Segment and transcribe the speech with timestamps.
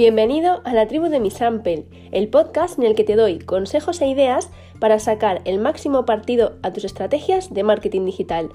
[0.00, 4.00] Bienvenido a la tribu de mi Sample, el podcast en el que te doy consejos
[4.00, 8.48] e ideas para sacar el máximo partido a tus estrategias de marketing digital.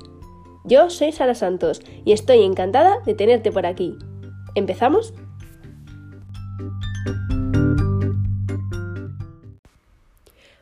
[0.64, 3.96] Yo soy Sara Santos y estoy encantada de tenerte por aquí.
[4.56, 5.14] ¿Empezamos?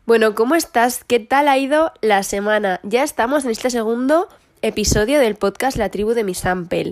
[0.05, 1.05] Bueno, ¿cómo estás?
[1.05, 2.81] ¿Qué tal ha ido la semana?
[2.83, 4.27] Ya estamos en este segundo
[4.61, 6.91] episodio del podcast La tribu de mi Sample.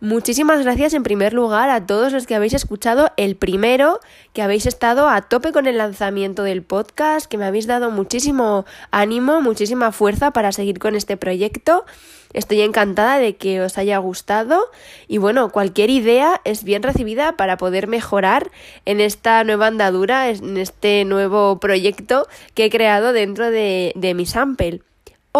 [0.00, 3.98] Muchísimas gracias en primer lugar a todos los que habéis escuchado el primero,
[4.32, 8.64] que habéis estado a tope con el lanzamiento del podcast, que me habéis dado muchísimo
[8.92, 11.84] ánimo, muchísima fuerza para seguir con este proyecto.
[12.32, 14.70] Estoy encantada de que os haya gustado
[15.08, 18.52] y bueno, cualquier idea es bien recibida para poder mejorar
[18.84, 24.26] en esta nueva andadura, en este nuevo proyecto que he creado dentro de, de mi
[24.26, 24.80] sample.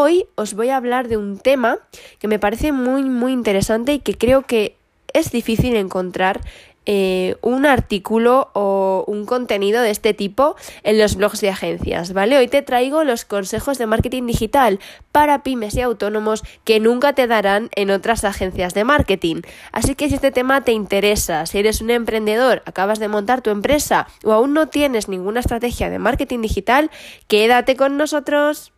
[0.00, 1.78] Hoy os voy a hablar de un tema
[2.20, 4.76] que me parece muy muy interesante y que creo que
[5.12, 6.40] es difícil encontrar
[6.86, 10.54] eh, un artículo o un contenido de este tipo
[10.84, 12.38] en los blogs de agencias, ¿vale?
[12.38, 14.78] Hoy te traigo los consejos de marketing digital
[15.10, 19.42] para pymes y autónomos que nunca te darán en otras agencias de marketing.
[19.72, 23.50] Así que si este tema te interesa, si eres un emprendedor, acabas de montar tu
[23.50, 26.92] empresa o aún no tienes ninguna estrategia de marketing digital,
[27.26, 28.70] quédate con nosotros.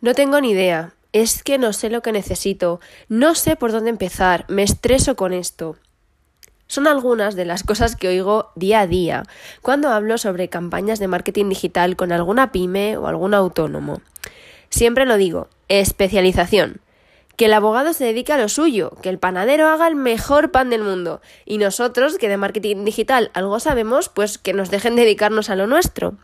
[0.00, 0.94] No tengo ni idea.
[1.12, 2.80] Es que no sé lo que necesito.
[3.08, 4.46] No sé por dónde empezar.
[4.48, 5.76] Me estreso con esto.
[6.68, 9.24] Son algunas de las cosas que oigo día a día
[9.60, 14.00] cuando hablo sobre campañas de marketing digital con alguna pyme o algún autónomo.
[14.70, 16.80] Siempre lo digo, especialización.
[17.36, 20.70] Que el abogado se dedique a lo suyo, que el panadero haga el mejor pan
[20.70, 25.50] del mundo y nosotros, que de marketing digital algo sabemos, pues que nos dejen dedicarnos
[25.50, 26.14] a lo nuestro.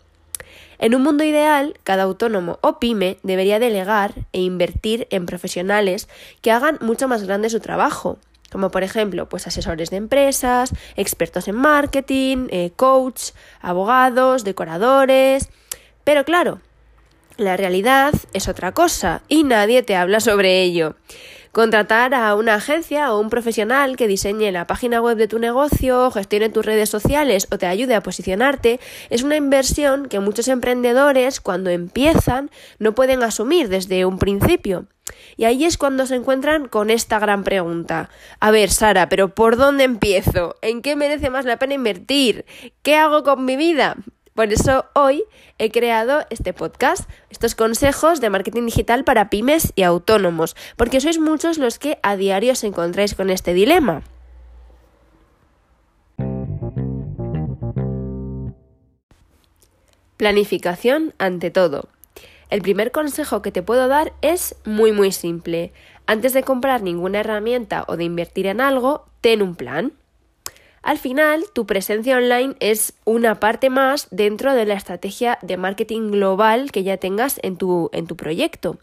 [0.79, 6.09] En un mundo ideal, cada autónomo o pyme debería delegar e invertir en profesionales
[6.43, 8.19] que hagan mucho más grande su trabajo,
[8.51, 13.31] como por ejemplo, pues asesores de empresas, expertos en marketing, eh, coach,
[13.61, 15.49] abogados, decoradores.
[16.05, 16.61] Pero claro,
[17.37, 20.97] la realidad es otra cosa y nadie te habla sobre ello.
[21.57, 26.11] Contratar a una agencia o un profesional que diseñe la página web de tu negocio,
[26.11, 28.79] gestione tus redes sociales o te ayude a posicionarte
[29.09, 34.85] es una inversión que muchos emprendedores cuando empiezan no pueden asumir desde un principio.
[35.39, 38.11] Y ahí es cuando se encuentran con esta gran pregunta.
[38.39, 40.57] A ver, Sara, pero ¿por dónde empiezo?
[40.61, 42.45] ¿En qué merece más la pena invertir?
[42.83, 43.97] ¿Qué hago con mi vida?
[44.37, 45.25] Por eso hoy
[45.59, 51.19] he creado este podcast, estos consejos de marketing digital para pymes y autónomos, porque sois
[51.19, 54.03] muchos los que a diario os encontráis con este dilema.
[60.19, 61.89] Planificación ante todo.
[62.51, 65.73] El primer consejo que te puedo dar es muy muy simple.
[66.07, 69.95] Antes de comprar ninguna herramienta o de invertir en algo, ten un plan.
[70.87, 76.13] Al final, tu presencia online es una parte más dentro de la estrategia de marketing
[76.13, 78.79] global que ya tengas en tu, en tu proyecto.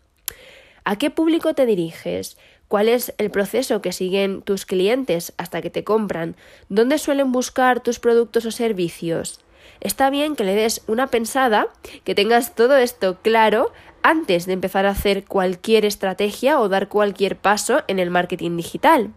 [0.84, 2.36] ¿A qué público te diriges?
[2.68, 6.36] ¿Cuál es el proceso que siguen tus clientes hasta que te compran?
[6.68, 9.40] ¿Dónde suelen buscar tus productos o servicios?
[9.80, 11.70] Está bien que le des una pensada,
[12.04, 13.72] que tengas todo esto claro
[14.02, 19.14] antes de empezar a hacer cualquier estrategia o dar cualquier paso en el marketing digital.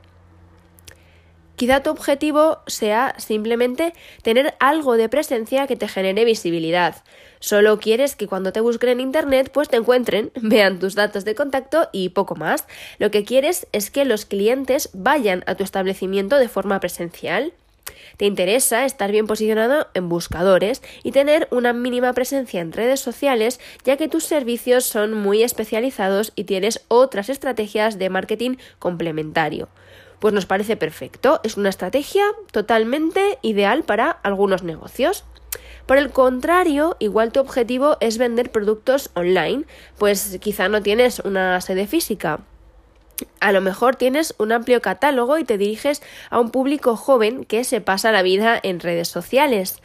[1.56, 7.02] Quizá tu objetivo sea simplemente tener algo de presencia que te genere visibilidad.
[7.40, 11.34] Solo quieres que cuando te busquen en Internet pues te encuentren, vean tus datos de
[11.34, 12.66] contacto y poco más.
[12.98, 17.54] Lo que quieres es que los clientes vayan a tu establecimiento de forma presencial.
[18.18, 23.60] Te interesa estar bien posicionado en buscadores y tener una mínima presencia en redes sociales,
[23.84, 29.68] ya que tus servicios son muy especializados y tienes otras estrategias de marketing complementario
[30.18, 31.40] pues nos parece perfecto.
[31.44, 35.24] Es una estrategia totalmente ideal para algunos negocios.
[35.86, 39.64] Por el contrario, igual tu objetivo es vender productos online,
[39.98, 42.40] pues quizá no tienes una sede física.
[43.40, 47.64] A lo mejor tienes un amplio catálogo y te diriges a un público joven que
[47.64, 49.80] se pasa la vida en redes sociales.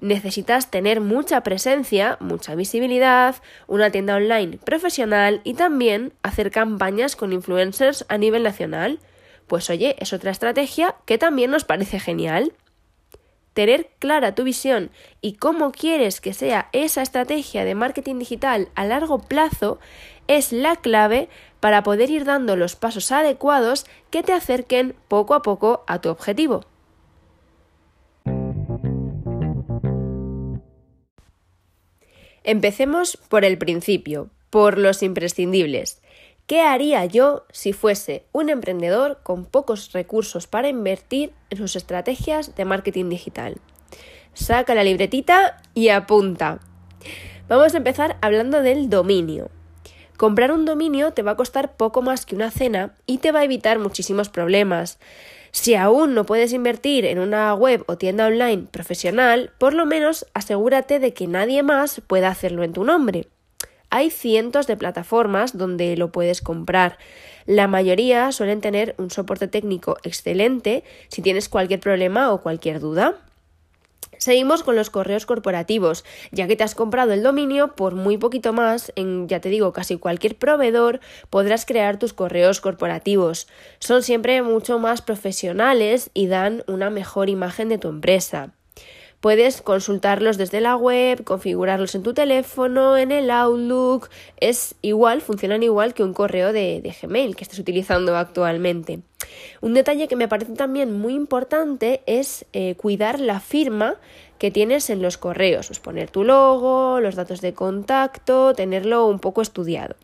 [0.00, 3.36] Necesitas tener mucha presencia, mucha visibilidad,
[3.66, 9.00] una tienda online profesional y también hacer campañas con influencers a nivel nacional.
[9.46, 12.52] Pues oye, es otra estrategia que también nos parece genial.
[13.54, 14.90] Tener clara tu visión
[15.22, 19.78] y cómo quieres que sea esa estrategia de marketing digital a largo plazo
[20.28, 21.28] es la clave
[21.60, 26.10] para poder ir dando los pasos adecuados que te acerquen poco a poco a tu
[26.10, 26.66] objetivo.
[32.44, 36.00] Empecemos por el principio, por los imprescindibles.
[36.46, 42.54] ¿Qué haría yo si fuese un emprendedor con pocos recursos para invertir en sus estrategias
[42.54, 43.56] de marketing digital?
[44.32, 46.60] Saca la libretita y apunta.
[47.48, 49.50] Vamos a empezar hablando del dominio.
[50.16, 53.40] Comprar un dominio te va a costar poco más que una cena y te va
[53.40, 55.00] a evitar muchísimos problemas.
[55.50, 60.26] Si aún no puedes invertir en una web o tienda online profesional, por lo menos
[60.32, 63.26] asegúrate de que nadie más pueda hacerlo en tu nombre.
[63.90, 66.98] Hay cientos de plataformas donde lo puedes comprar.
[67.46, 73.16] La mayoría suelen tener un soporte técnico excelente si tienes cualquier problema o cualquier duda.
[74.18, 78.52] Seguimos con los correos corporativos, ya que te has comprado el dominio por muy poquito
[78.52, 83.46] más, en ya te digo, casi cualquier proveedor podrás crear tus correos corporativos.
[83.78, 88.55] Son siempre mucho más profesionales y dan una mejor imagen de tu empresa.
[89.26, 94.08] Puedes consultarlos desde la web, configurarlos en tu teléfono, en el Outlook.
[94.36, 99.00] Es igual, funcionan igual que un correo de, Gmail que estés utilizando actualmente.
[99.60, 103.96] Un detalle que me parece también muy importante es eh, cuidar la firma
[104.38, 109.18] que tienes en los correos, pues poner tu logo, los datos de contacto, tenerlo un
[109.18, 109.96] poco estudiado.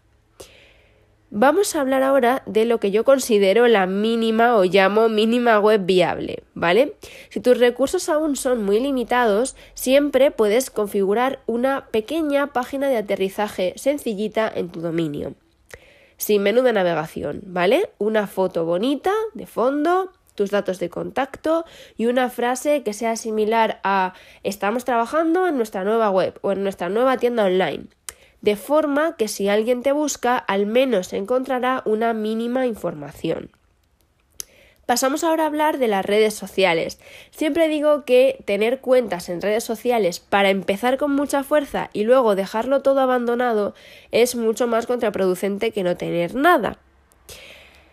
[1.34, 5.87] Vamos a hablar ahora de lo que yo considero la mínima o llamo mínima web
[5.87, 6.94] viable, ¿vale?
[7.31, 13.73] Si tus recursos aún son muy limitados, siempre puedes configurar una pequeña página de aterrizaje
[13.76, 15.32] sencillita en tu dominio.
[16.19, 17.88] Sin menú de navegación, ¿vale?
[17.96, 21.64] Una foto bonita de fondo, tus datos de contacto
[21.96, 24.12] y una frase que sea similar a
[24.43, 27.87] estamos trabajando en nuestra nueva web o en nuestra nueva tienda online
[28.43, 33.50] de forma que si alguien te busca al menos encontrará una mínima información.
[34.85, 36.99] Pasamos ahora a hablar de las redes sociales.
[37.31, 42.35] Siempre digo que tener cuentas en redes sociales para empezar con mucha fuerza y luego
[42.35, 43.75] dejarlo todo abandonado
[44.11, 46.79] es mucho más contraproducente que no tener nada.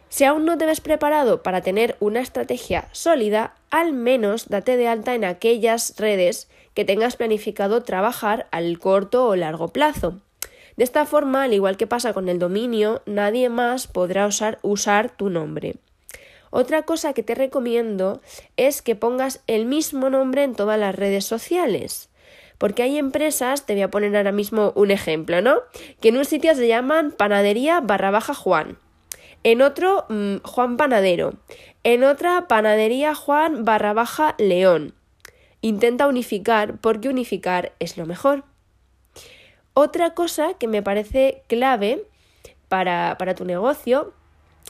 [0.10, 4.88] Si aún no te ves preparado para tener una estrategia sólida, al menos date de
[4.88, 10.20] alta en aquellas redes que tengas planificado trabajar al corto o largo plazo.
[10.80, 15.10] De esta forma, al igual que pasa con el dominio, nadie más podrá usar, usar
[15.10, 15.76] tu nombre.
[16.52, 18.22] Otra cosa que te recomiendo
[18.56, 22.08] es que pongas el mismo nombre en todas las redes sociales.
[22.58, 25.58] Porque hay empresas, te voy a poner ahora mismo un ejemplo, ¿no?
[26.00, 28.78] Que en un sitio se llaman panadería barra baja Juan.
[29.44, 31.34] En otro, mm, Juan Panadero.
[31.84, 34.94] En otra, panadería Juan barra baja León.
[35.60, 38.46] Intenta unificar porque unificar es lo mejor.
[39.82, 42.04] Otra cosa que me parece clave
[42.68, 44.12] para, tu negocio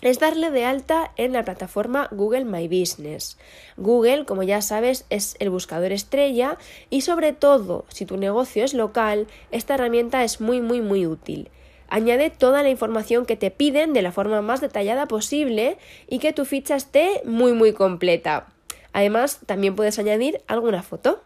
[0.04, 3.40] es darle de alta en la plataforma Google My Business.
[3.76, 6.60] Google, como ya sabes, es el buscador estrella
[6.92, 11.50] y sobre todo, si tu negocio es local, esta herramienta es muy muy muy útil.
[11.88, 16.34] Añade toda la información que te piden de la forma más detallada posible y que
[16.34, 18.46] tu ficha esté muy muy completa.
[18.94, 21.24] Además, también puedes añadir alguna foto.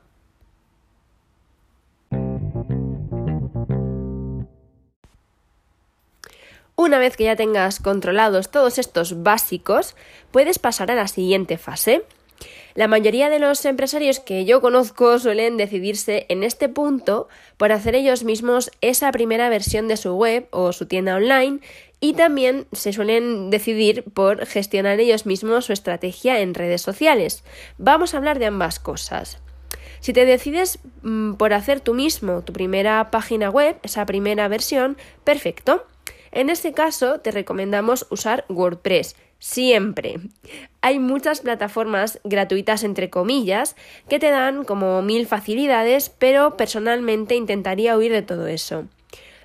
[6.84, 9.96] Una vez que ya tengas controlados todos estos básicos,
[10.32, 12.04] puedes pasar a la siguiente fase.
[12.76, 17.96] La mayoría de los empresarios que yo conozco suelen decidirse en este punto por hacer
[17.96, 21.62] ellos mismos esa primera versión de su web o su tienda online
[22.02, 27.46] y también se suelen decidir por gestionar ellos mismos su estrategia en redes sociales.
[27.78, 29.38] Vamos a hablar de ambas cosas.
[30.02, 34.98] Si te decides mm, por hacer tú mismo tu primera página web, esa primera versión,
[35.24, 35.86] perfecto.
[36.34, 39.16] En este caso, te recomendamos usar WordPress.
[39.38, 40.20] Siempre.
[40.82, 43.76] Hay muchas plataformas gratuitas, entre comillas,
[44.10, 48.86] que te dan como mil facilidades, pero personalmente intentaría huir de todo eso.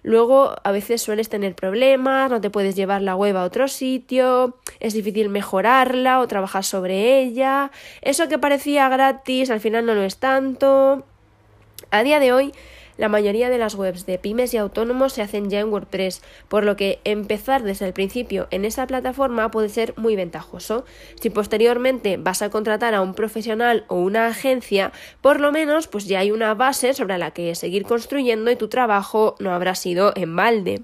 [0.02, 4.56] Luego a veces sueles tener problemas, no te puedes llevar la web a otro sitio,
[4.80, 7.70] es difícil mejorarla o trabajar sobre ella.
[8.00, 11.04] Eso que parecía gratis al final no lo es tanto.
[11.90, 12.52] A día de hoy
[12.98, 16.64] la mayoría de las webs de pymes y autónomos se hacen ya en WordPress, por
[16.64, 20.84] lo que empezar desde el principio en esa plataforma puede ser muy ventajoso.
[21.18, 26.06] Si posteriormente vas a contratar a un profesional o una agencia, por lo menos pues
[26.06, 30.12] ya hay una base sobre la que seguir construyendo y tu trabajo no habrá sido
[30.14, 30.82] en balde.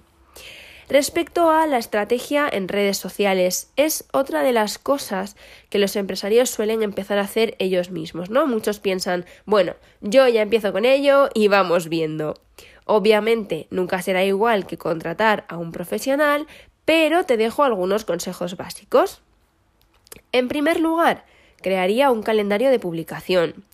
[0.88, 5.36] Respecto a la estrategia en redes sociales, es otra de las cosas
[5.70, 8.46] que los empresarios suelen empezar a hacer ellos mismos, ¿no?
[8.46, 12.34] Muchos piensan, bueno, yo ya empiezo con ello y vamos viendo.
[12.84, 16.46] Obviamente, nunca será igual que contratar a un profesional,
[16.84, 19.22] pero te dejo algunos consejos básicos.
[20.32, 21.24] En primer lugar,
[21.62, 23.64] crearía un calendario de publicación.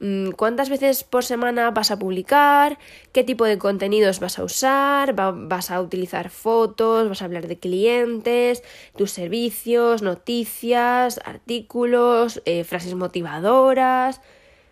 [0.00, 2.78] Mm, cuántas veces por semana vas a publicar,
[3.12, 7.58] qué tipo de contenidos vas a usar, vas a utilizar fotos, vas a hablar de
[7.58, 8.62] clientes,
[8.96, 14.20] tus servicios, noticias, artículos, eh, frases motivadoras.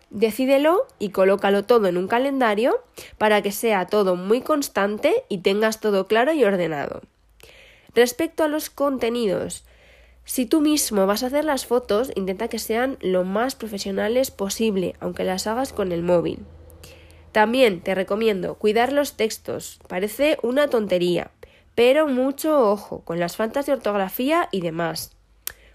[0.09, 2.83] Decídelo y colócalo todo en un calendario
[3.17, 7.01] para que sea todo muy constante y tengas todo claro y ordenado.
[7.95, 9.65] Respecto a los contenidos,
[10.25, 14.95] si tú mismo vas a hacer las fotos, intenta que sean lo más profesionales posible,
[14.99, 16.45] aunque las hagas con el móvil.
[17.33, 19.79] También te recomiendo cuidar los textos.
[19.87, 21.31] Parece una tontería,
[21.75, 25.11] pero mucho ojo con las faltas de ortografía y demás.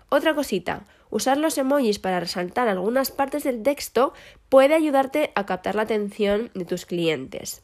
[0.08, 4.14] Otra cosita, usar los emojis para resaltar algunas partes del texto
[4.48, 7.60] puede ayudarte a captar la atención de tus clientes.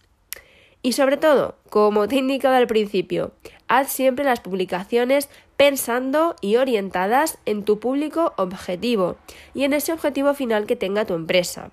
[0.83, 3.33] Y sobre todo, como te he indicado al principio,
[3.69, 9.16] haz siempre las publicaciones pensando y orientadas en tu público objetivo
[9.54, 11.70] y en ese objetivo final que tenga tu empresa.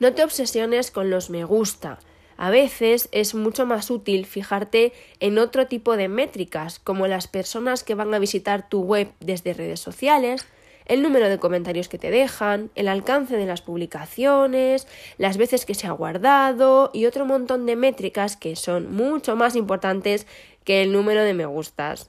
[0.00, 1.98] No te obsesiones con los me gusta.
[2.36, 7.84] A veces es mucho más útil fijarte en otro tipo de métricas, como las personas
[7.84, 10.44] que van a visitar tu web desde redes sociales,
[10.86, 15.74] el número de comentarios que te dejan, el alcance de las publicaciones, las veces que
[15.74, 20.26] se ha guardado y otro montón de métricas que son mucho más importantes
[20.64, 22.08] que el número de me gustas.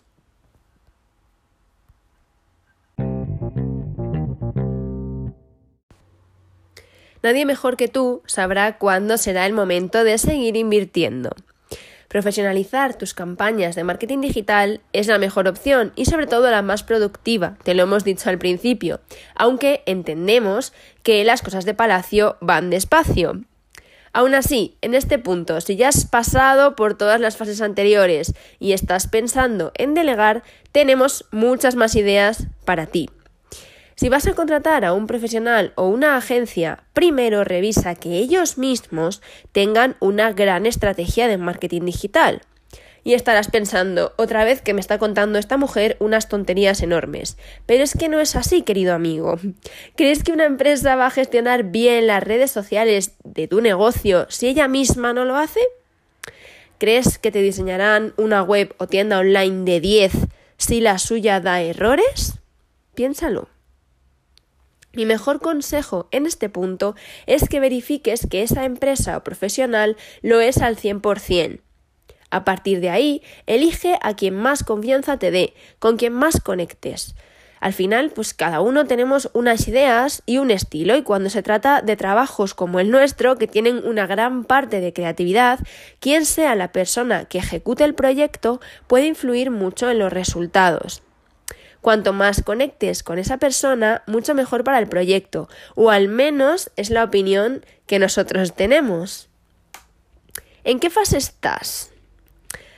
[7.23, 11.31] Nadie mejor que tú sabrá cuándo será el momento de seguir invirtiendo.
[12.07, 16.83] Profesionalizar tus campañas de marketing digital es la mejor opción y sobre todo la más
[16.83, 19.01] productiva, te lo hemos dicho al principio,
[19.35, 20.71] aunque entendemos
[21.03, 23.41] que las cosas de Palacio van despacio.
[24.13, 28.71] Aún así, en este punto, si ya has pasado por todas las fases anteriores y
[28.71, 33.09] estás pensando en delegar, tenemos muchas más ideas para ti.
[33.95, 39.21] Si vas a contratar a un profesional o una agencia, primero revisa que ellos mismos
[39.53, 42.41] tengan una gran estrategia de marketing digital.
[43.05, 47.37] Y estarás pensando, otra vez que me está contando esta mujer unas tonterías enormes.
[47.65, 49.39] Pero es que no es así, querido amigo.
[49.95, 54.47] ¿Crees que una empresa va a gestionar bien las redes sociales de tu negocio si
[54.47, 55.61] ella misma no lo hace?
[56.79, 60.11] ¿Crees que te diseñarán una web o tienda online de 10
[60.57, 62.39] si la suya da errores?
[62.95, 63.54] Piénsalo.
[64.95, 70.39] Mi mejor consejo en este punto es que verifiques que esa empresa o profesional lo
[70.39, 71.59] es al 100%.
[72.31, 77.15] A partir de ahí, elige a quien más confianza te dé, con quien más conectes.
[77.59, 81.81] Al final, pues cada uno tenemos unas ideas y un estilo y cuando se trata
[81.81, 85.59] de trabajos como el nuestro, que tienen una gran parte de creatividad,
[85.99, 91.04] quien sea la persona que ejecute el proyecto puede influir mucho en los resultados.
[91.85, 96.89] Cuanto más conectes con esa persona, mucho mejor para el proyecto, o al menos es
[96.89, 99.29] la opinión que nosotros tenemos.
[100.63, 101.91] ¿En qué fase estás?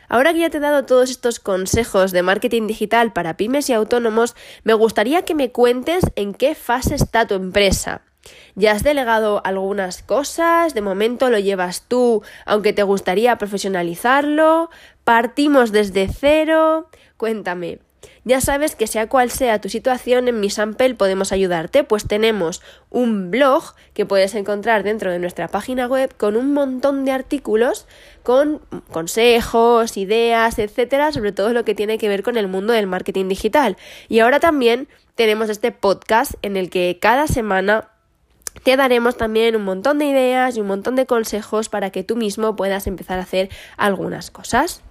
[0.10, 3.74] Ahora que ya te he dado todos estos consejos de marketing digital para pymes y
[3.74, 4.36] autónomos,
[4.66, 8.02] me gustaría que me cuentes en qué fase está tu empresa.
[8.56, 10.74] ¿Ya has delegado algunas cosas?
[10.74, 14.70] ¿De momento lo llevas tú, aunque te gustaría profesionalizarlo?
[15.06, 16.90] ¿Partimos desde cero?
[17.16, 17.87] Cuéntame.
[18.24, 22.62] Ya sabes que sea cual sea tu situación, en Mi Sample podemos ayudarte, pues tenemos
[22.90, 27.88] un blog que puedes encontrar dentro de nuestra página web con un montón de artículos
[28.24, 28.60] con
[28.92, 33.30] consejos, ideas, etcétera, sobre todo lo que tiene que ver con el mundo del marketing
[33.30, 33.78] digital.
[34.10, 37.90] Y ahora también tenemos este podcast en el que cada semana
[38.64, 42.18] te daremos también un montón de ideas y un montón de consejos para que tú
[42.18, 44.82] mismo puedas empezar a hacer algunas cosas.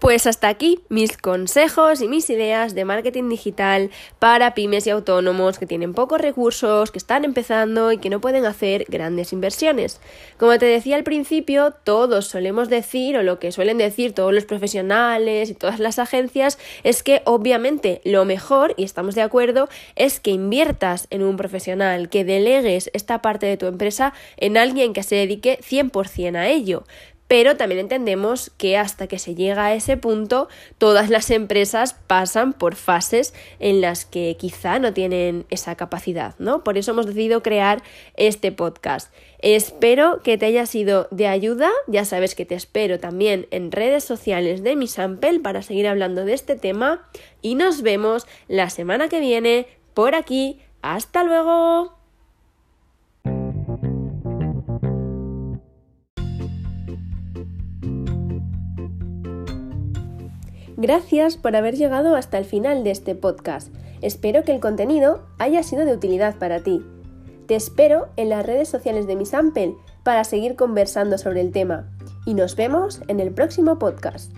[0.00, 5.58] Pues hasta aquí mis consejos y mis ideas de marketing digital para pymes y autónomos
[5.58, 10.00] que tienen pocos recursos, que están empezando y que no pueden hacer grandes inversiones.
[10.38, 14.46] Como te decía al principio, todos solemos decir, o lo que suelen decir todos los
[14.46, 20.18] profesionales y todas las agencias, es que obviamente lo mejor, y estamos de acuerdo, es
[20.18, 25.02] que inviertas en un profesional, que delegues esta parte de tu empresa en alguien que
[25.02, 26.84] se dedique 100% a ello
[27.30, 32.52] pero también entendemos que hasta que se llega a ese punto todas las empresas pasan
[32.52, 36.64] por fases en las que quizá no tienen esa capacidad, ¿no?
[36.64, 37.84] Por eso hemos decidido crear
[38.16, 39.14] este podcast.
[39.38, 44.02] Espero que te haya sido de ayuda, ya sabes que te espero también en redes
[44.02, 47.08] sociales de mi sample para seguir hablando de este tema
[47.42, 50.58] y nos vemos la semana que viene por aquí.
[50.82, 51.99] Hasta luego.
[60.82, 63.68] Gracias por haber llegado hasta el final de este podcast.
[64.00, 66.82] Espero que el contenido haya sido de utilidad para ti.
[67.46, 71.90] Te espero en las redes sociales de Miss Ampel para seguir conversando sobre el tema
[72.24, 74.32] y nos vemos en el próximo podcast.